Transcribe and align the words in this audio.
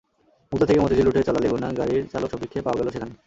মুগদা 0.51 0.65
থেকে 0.65 0.79
মতিঝিল 0.79 1.05
রুটে 1.05 1.21
চলা 1.23 1.39
লেগুনা 1.39 1.67
গাড়ির 1.79 2.03
চালক 2.11 2.29
শফিককে 2.31 2.59
পাওয়া 2.61 2.79
গেল 2.79 2.87
সেখানে। 2.91 3.13